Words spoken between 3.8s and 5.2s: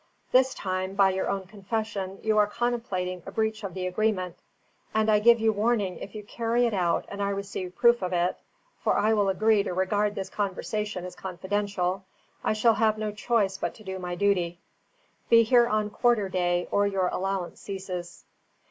agreement; and I